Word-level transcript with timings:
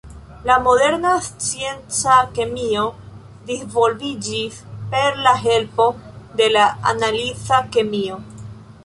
La 0.49 0.53
moderna 0.67 1.09
scienca 1.25 2.15
kemio 2.37 2.85
disvolviĝis 3.49 4.57
per 4.95 5.21
la 5.29 5.35
helpo 5.45 5.87
de 6.41 6.49
la 6.57 6.65
analiza 6.95 7.61
kemio. 7.77 8.19